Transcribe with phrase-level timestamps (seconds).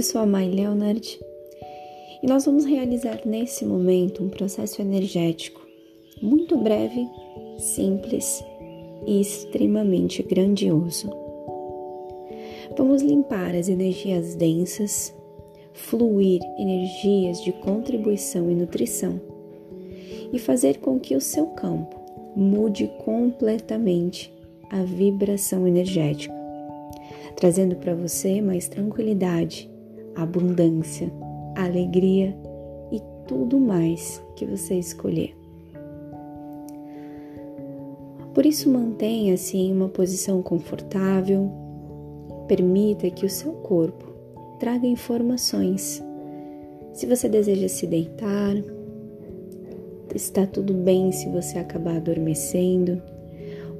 [0.00, 1.20] Eu sou a Mai Leonard
[2.22, 5.60] e nós vamos realizar nesse momento um processo energético
[6.22, 7.06] muito breve,
[7.58, 8.42] simples
[9.06, 11.10] e extremamente grandioso.
[12.78, 15.14] Vamos limpar as energias densas,
[15.74, 19.20] fluir energias de contribuição e nutrição
[20.32, 21.94] e fazer com que o seu campo
[22.34, 24.32] mude completamente
[24.70, 26.34] a vibração energética,
[27.36, 29.69] trazendo para você mais tranquilidade
[30.14, 31.10] abundância,
[31.56, 32.36] alegria
[32.90, 35.36] e tudo mais que você escolher.
[38.34, 41.50] Por isso, mantenha-se em uma posição confortável,
[42.46, 44.06] permita que o seu corpo
[44.58, 46.02] traga informações.
[46.92, 48.54] Se você deseja se deitar,
[50.14, 53.02] está tudo bem se você acabar adormecendo,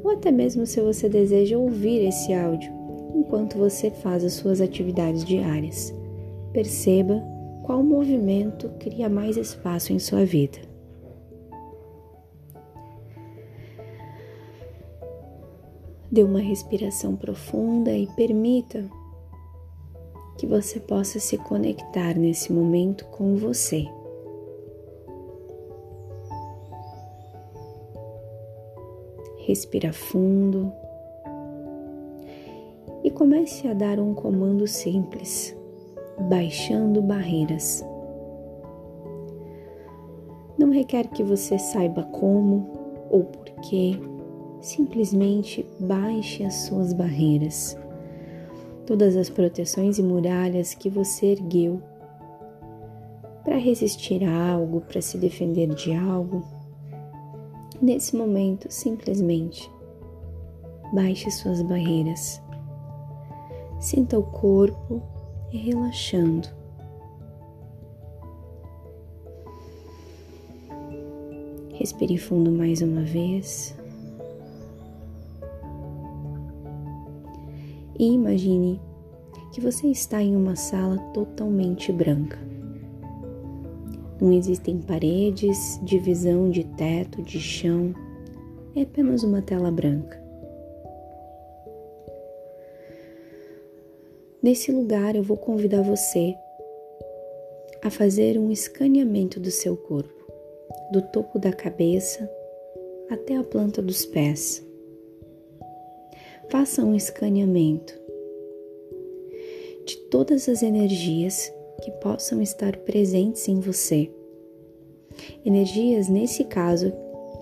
[0.02, 2.72] ou até mesmo se você deseja ouvir esse áudio
[3.14, 5.94] enquanto você faz as suas atividades diárias.
[6.52, 7.22] Perceba
[7.62, 10.58] qual movimento cria mais espaço em sua vida.
[16.10, 18.84] Dê uma respiração profunda e permita
[20.36, 23.86] que você possa se conectar nesse momento com você.
[29.46, 30.72] Respira fundo
[33.04, 35.59] e comece a dar um comando simples
[36.28, 37.84] baixando barreiras.
[40.58, 42.70] Não requer que você saiba como
[43.08, 43.98] ou porquê,
[44.60, 47.76] simplesmente baixe as suas barreiras.
[48.86, 51.80] Todas as proteções e muralhas que você ergueu
[53.44, 56.44] para resistir a algo, para se defender de algo.
[57.80, 59.70] Nesse momento, simplesmente
[60.92, 62.42] baixe suas barreiras.
[63.78, 65.02] Sinta o corpo
[65.52, 66.48] e relaxando.
[71.74, 73.74] Respire fundo mais uma vez.
[77.98, 78.80] E imagine
[79.52, 82.38] que você está em uma sala totalmente branca.
[84.20, 87.94] Não existem paredes, divisão de teto, de chão,
[88.76, 90.19] é apenas uma tela branca.
[94.42, 96.34] Nesse lugar, eu vou convidar você
[97.82, 100.32] a fazer um escaneamento do seu corpo,
[100.90, 102.26] do topo da cabeça
[103.10, 104.66] até a planta dos pés.
[106.48, 107.92] Faça um escaneamento
[109.84, 111.52] de todas as energias
[111.82, 114.10] que possam estar presentes em você.
[115.44, 116.90] Energias, nesse caso,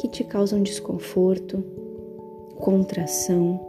[0.00, 1.62] que te causam desconforto,
[2.56, 3.60] contração,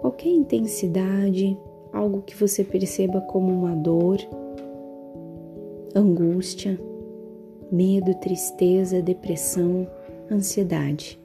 [0.00, 1.58] qualquer intensidade
[1.94, 4.18] algo que você perceba como uma dor,
[5.94, 6.78] angústia,
[7.70, 9.86] medo, tristeza, depressão,
[10.30, 11.18] ansiedade.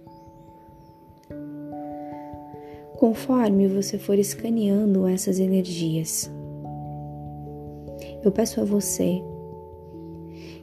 [2.98, 6.30] Conforme você for escaneando essas energias,
[8.24, 9.24] eu peço a você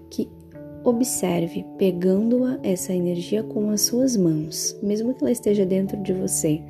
[0.08, 0.30] que
[0.84, 6.62] observe pegando essa energia com as suas mãos, mesmo que ela esteja dentro de você,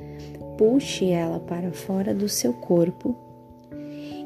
[0.57, 3.26] puxe ela para fora do seu corpo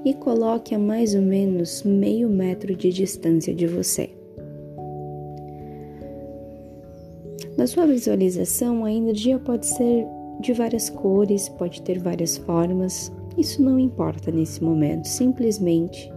[0.03, 4.09] e coloque a mais ou menos meio metro de distância de você.
[7.57, 10.07] Na sua visualização, a energia pode ser
[10.39, 16.11] de várias cores, pode ter várias formas, isso não importa nesse momento, simplesmente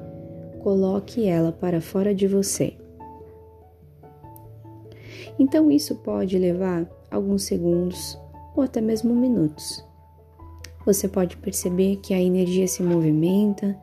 [0.62, 2.74] coloque ela para fora de você.
[5.38, 8.18] Então, isso pode levar alguns segundos
[8.56, 9.84] ou até mesmo minutos
[10.84, 13.76] você pode perceber que a energia se movimenta,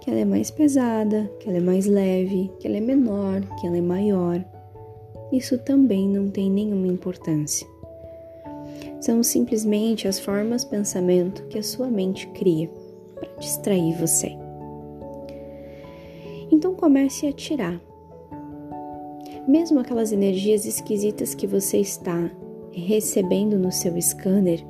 [0.00, 3.66] que ela é mais pesada, que ela é mais leve, que ela é menor, que
[3.66, 4.44] ela é maior.
[5.32, 7.66] Isso também não tem nenhuma importância.
[9.00, 12.70] São simplesmente as formas pensamento que a sua mente cria
[13.14, 14.36] para distrair você.
[16.50, 17.80] Então comece a tirar.
[19.46, 22.30] Mesmo aquelas energias esquisitas que você está
[22.72, 24.64] recebendo no seu scanner,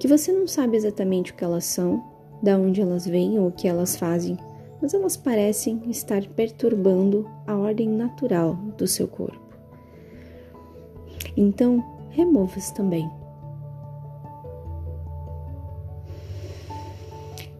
[0.00, 2.02] que você não sabe exatamente o que elas são,
[2.42, 4.38] da onde elas vêm ou o que elas fazem,
[4.80, 9.38] mas elas parecem estar perturbando a ordem natural do seu corpo.
[11.36, 13.10] Então, remova-as também.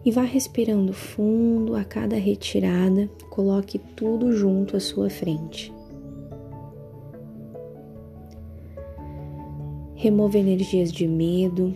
[0.03, 5.71] E vá respirando fundo a cada retirada, coloque tudo junto à sua frente.
[9.93, 11.71] Remova energias de medo,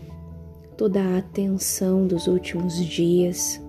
[0.78, 3.60] toda a atenção dos últimos dias.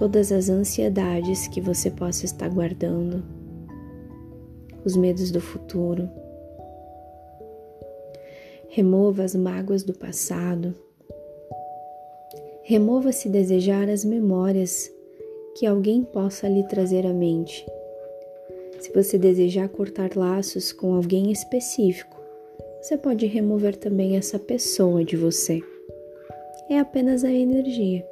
[0.00, 3.22] todas as ansiedades que você possa estar guardando,
[4.82, 6.08] os medos do futuro.
[8.70, 10.74] Remova as mágoas do passado.
[12.62, 14.90] Remova se desejar as memórias
[15.54, 17.66] que alguém possa lhe trazer à mente.
[18.80, 22.19] Se você desejar cortar laços com alguém específico,
[22.80, 25.62] você pode remover também essa pessoa de você.
[26.68, 28.06] É apenas a energia.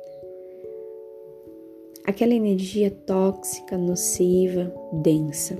[2.04, 5.56] Aquela energia tóxica, nociva, densa.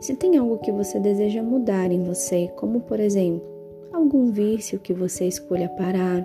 [0.00, 3.42] Se tem algo que você deseja mudar em você, como por exemplo,
[3.92, 6.24] algum vício que você escolha parar,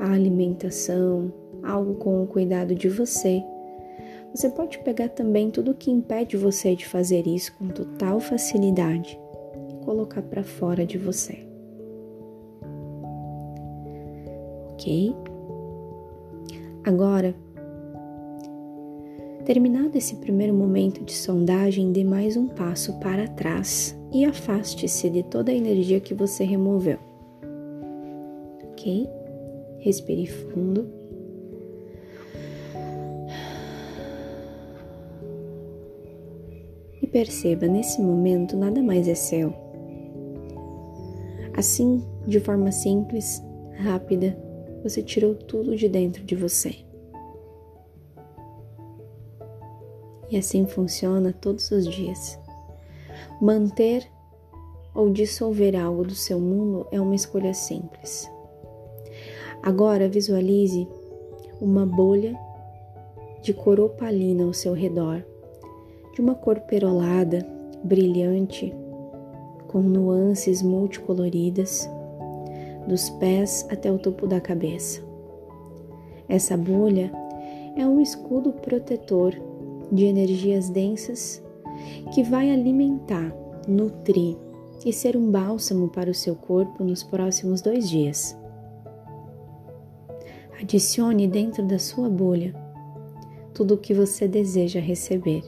[0.00, 1.32] a alimentação,
[1.62, 3.44] algo com o cuidado de você,
[4.34, 9.22] você pode pegar também tudo que impede você de fazer isso com total facilidade
[9.84, 11.46] colocar para fora de você.
[14.72, 15.14] Ok?
[16.84, 17.34] Agora,
[19.44, 25.22] terminado esse primeiro momento de sondagem, dê mais um passo para trás e afaste-se de
[25.22, 26.98] toda a energia que você removeu.
[28.72, 29.08] Ok?
[29.78, 31.04] Respire fundo.
[37.14, 39.63] perceba, nesse momento nada mais é seu.
[41.56, 43.42] Assim, de forma simples,
[43.76, 44.36] rápida,
[44.82, 46.74] você tirou tudo de dentro de você.
[50.30, 52.38] E assim funciona todos os dias.
[53.40, 54.06] Manter
[54.94, 58.30] ou dissolver algo do seu mundo é uma escolha simples.
[59.62, 60.88] Agora visualize
[61.60, 62.38] uma bolha
[63.42, 65.24] de cor opalina ao seu redor
[66.14, 67.46] de uma cor perolada,
[67.82, 68.72] brilhante,
[69.74, 71.90] com nuances multicoloridas,
[72.86, 75.02] dos pés até o topo da cabeça.
[76.28, 77.10] Essa bolha
[77.76, 79.34] é um escudo protetor
[79.90, 81.42] de energias densas
[82.14, 83.34] que vai alimentar,
[83.66, 84.36] nutrir
[84.86, 88.38] e ser um bálsamo para o seu corpo nos próximos dois dias.
[90.62, 92.54] Adicione dentro da sua bolha
[93.52, 95.42] tudo o que você deseja receber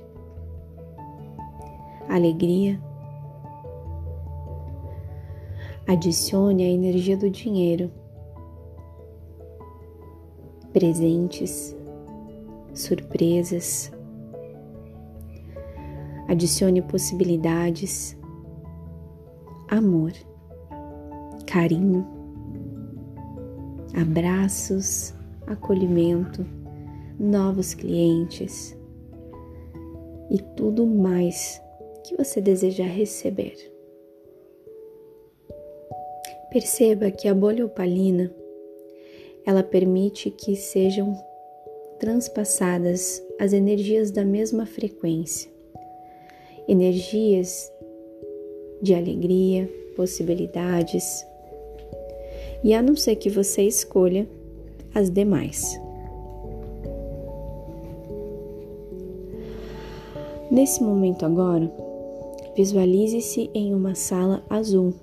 [2.08, 2.85] alegria.
[5.88, 7.92] Adicione a energia do dinheiro,
[10.72, 11.76] presentes,
[12.74, 13.92] surpresas.
[16.26, 18.18] Adicione possibilidades,
[19.68, 20.12] amor,
[21.46, 22.04] carinho,
[23.94, 25.14] abraços,
[25.46, 26.44] acolhimento,
[27.16, 28.76] novos clientes.
[30.32, 31.62] E tudo mais
[32.04, 33.75] que você deseja receber.
[36.56, 38.32] Perceba que a bolha opalina
[39.44, 41.14] ela permite que sejam
[42.00, 45.50] transpassadas as energias da mesma frequência,
[46.66, 47.70] energias
[48.80, 51.26] de alegria, possibilidades,
[52.64, 54.26] e a não ser que você escolha
[54.94, 55.78] as demais.
[60.50, 61.70] Nesse momento agora,
[62.56, 64.94] Visualize-se em uma sala azul.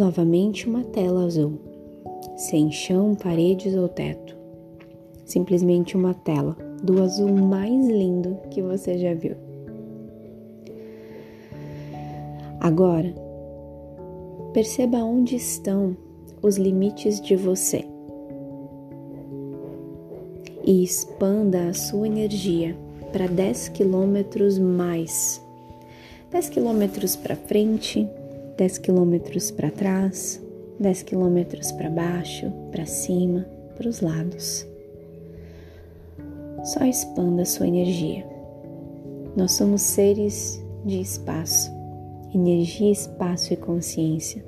[0.00, 1.60] Novamente uma tela azul,
[2.34, 4.34] sem chão, paredes ou teto.
[5.26, 9.36] Simplesmente uma tela do azul mais lindo que você já viu.
[12.60, 13.14] Agora,
[14.54, 15.94] perceba onde estão
[16.40, 17.84] os limites de você
[20.64, 22.74] e expanda a sua energia
[23.12, 25.44] para 10 quilômetros mais.
[26.30, 28.08] 10 quilômetros para frente,
[28.60, 30.38] 10 quilômetros para trás,
[30.78, 34.66] 10 quilômetros para baixo, para cima, para os lados.
[36.64, 38.22] Só expanda sua energia.
[39.34, 41.72] Nós somos seres de espaço,
[42.34, 44.44] energia, espaço e consciência.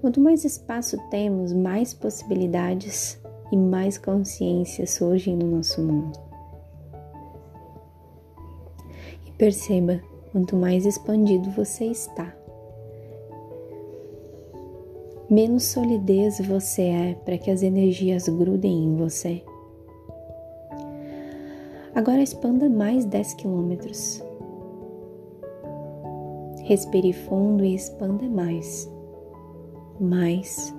[0.00, 3.20] Quanto mais espaço temos, mais possibilidades
[3.52, 6.18] e mais consciência surgem no nosso mundo.
[9.38, 10.00] Perceba
[10.32, 12.34] quanto mais expandido você está,
[15.30, 19.42] menos solidez você é para que as energias grudem em você.
[21.94, 24.22] Agora expanda mais 10 quilômetros.
[26.64, 28.90] Respire fundo e expanda mais,
[30.00, 30.74] mais,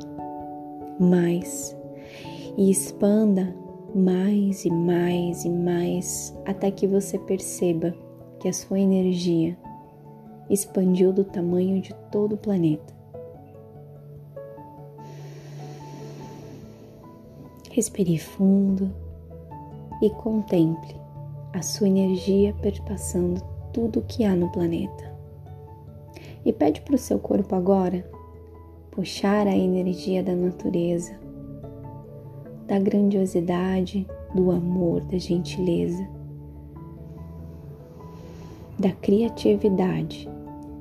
[0.99, 1.75] mais.
[2.57, 3.55] E expanda
[3.93, 7.95] mais e mais e mais até que você perceba
[8.39, 9.57] que a sua energia
[10.49, 12.94] expandiu do tamanho de todo o planeta.
[17.75, 18.89] Respire fundo
[20.01, 20.95] e contemple
[21.51, 23.41] a sua energia perpassando
[23.73, 25.13] tudo o que há no planeta.
[26.45, 28.09] E pede para o seu corpo agora
[28.91, 31.19] puxar a energia da natureza,
[32.65, 36.07] da grandiosidade, do amor, da gentileza,
[38.79, 40.29] da criatividade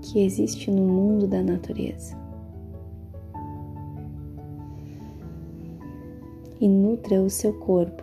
[0.00, 2.23] que existe no mundo da natureza.
[6.64, 8.02] E nutra o seu corpo.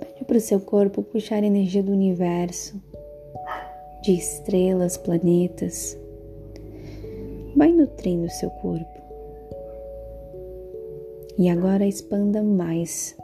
[0.00, 2.78] Pede para o seu corpo puxar energia do universo,
[4.02, 5.96] de estrelas, planetas.
[7.56, 9.00] Vai nutrindo o seu corpo.
[11.38, 13.16] E agora expanda mais.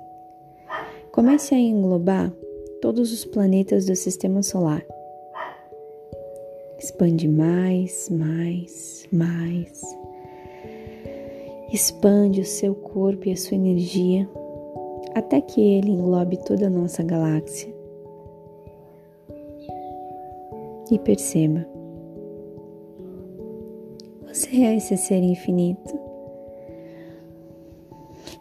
[1.13, 2.33] Comece a englobar
[2.81, 4.83] todos os planetas do sistema solar.
[6.79, 9.83] Expande mais, mais, mais.
[11.73, 14.29] Expande o seu corpo e a sua energia
[15.15, 17.75] até que ele englobe toda a nossa galáxia.
[20.91, 21.67] E perceba,
[24.29, 25.99] você é esse ser infinito.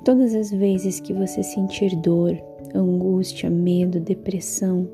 [0.03, 2.35] Todas as vezes que você sentir dor,
[2.75, 4.89] angústia, medo, depressão,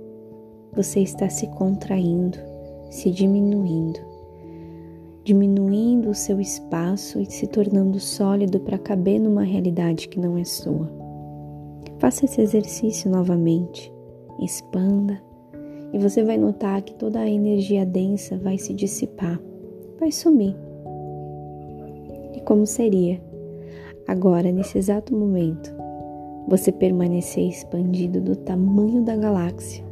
[0.74, 2.38] você está se contraindo,
[2.92, 4.00] se diminuindo,
[5.28, 10.46] diminuindo o seu espaço e se tornando sólido para caber numa realidade que não é
[10.46, 10.90] sua.
[12.00, 13.92] Faça esse exercício novamente,
[14.40, 15.22] expanda
[15.92, 19.38] e você vai notar que toda a energia densa vai se dissipar,
[20.00, 20.56] vai sumir.
[22.34, 23.22] E como seria
[24.08, 25.76] agora, nesse exato momento,
[26.48, 29.84] você permanecer expandido do tamanho da galáxia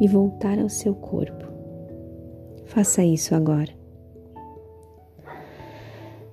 [0.00, 1.44] e voltar ao seu corpo.
[2.66, 3.77] Faça isso agora.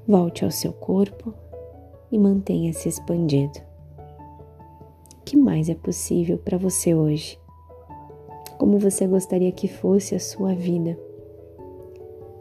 [0.08, 1.34] Volte ao seu corpo
[2.12, 3.60] e mantenha-se expandido.
[5.20, 7.40] O que mais é possível para você hoje?
[8.60, 10.96] Como você gostaria que fosse a sua vida?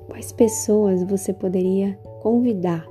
[0.09, 2.87] Quais pessoas você poderia convidar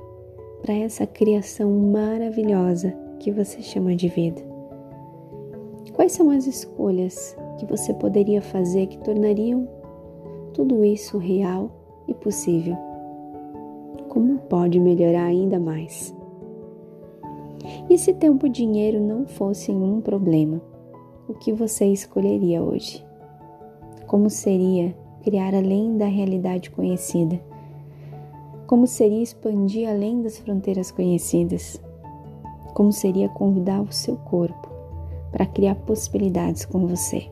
[0.60, 4.42] para essa criação maravilhosa que você chama de vida?
[5.92, 9.68] Quais são as escolhas que você poderia fazer que tornariam
[10.52, 11.70] tudo isso real
[12.08, 12.93] e possível?
[14.54, 16.14] Pode melhorar ainda mais?
[17.90, 20.62] E se tempo e dinheiro não fossem um problema,
[21.28, 23.04] o que você escolheria hoje?
[24.06, 27.40] Como seria criar além da realidade conhecida?
[28.68, 31.82] Como seria expandir além das fronteiras conhecidas?
[32.74, 34.68] como seria convidar o seu corpo
[35.32, 37.28] para criar possibilidades com você.